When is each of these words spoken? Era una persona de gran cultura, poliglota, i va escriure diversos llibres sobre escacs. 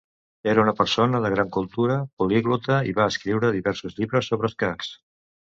Era 0.53 0.61
una 0.61 0.71
persona 0.79 1.19
de 1.25 1.31
gran 1.33 1.51
cultura, 1.57 1.99
poliglota, 2.23 2.79
i 2.93 2.97
va 3.01 3.09
escriure 3.15 3.55
diversos 3.59 3.99
llibres 4.01 4.31
sobre 4.33 4.53
escacs. 4.55 4.95